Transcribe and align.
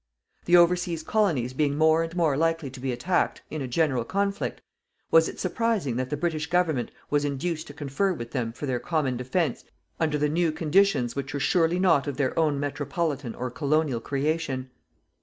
The 0.45 0.57
overseas 0.57 1.03
colonies 1.03 1.53
being 1.53 1.77
more 1.77 2.01
and 2.01 2.15
more 2.15 2.35
likely 2.35 2.71
to 2.71 2.79
be 2.79 2.91
attacked, 2.91 3.43
in 3.51 3.61
a 3.61 3.67
general 3.67 4.03
conflict, 4.03 4.59
was 5.11 5.29
it 5.29 5.39
surprising 5.39 5.95
that 5.97 6.09
the 6.09 6.17
British 6.17 6.47
Government 6.47 6.89
was 7.11 7.23
induced 7.23 7.67
to 7.67 7.73
confer 7.75 8.11
with 8.11 8.31
them 8.31 8.51
for 8.51 8.65
their 8.65 8.79
common 8.79 9.15
defence 9.15 9.63
under 9.99 10.17
the 10.17 10.27
new 10.27 10.51
conditions 10.51 11.15
which 11.15 11.35
were 11.35 11.39
surely 11.39 11.77
not 11.77 12.07
of 12.07 12.17
their 12.17 12.35
own 12.39 12.59
metropolitan 12.59 13.35
or 13.35 13.51
colonial 13.51 13.99
creation. 14.01 14.71